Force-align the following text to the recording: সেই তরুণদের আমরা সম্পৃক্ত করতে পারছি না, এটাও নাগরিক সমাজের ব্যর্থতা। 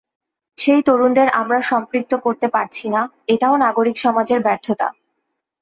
সেই 0.57 0.81
তরুণদের 0.87 1.27
আমরা 1.39 1.59
সম্পৃক্ত 1.61 2.11
করতে 2.25 2.47
পারছি 2.47 2.85
না, 2.89 3.01
এটাও 3.27 3.55
নাগরিক 3.65 3.95
সমাজের 3.97 4.39
ব্যর্থতা। 4.41 4.87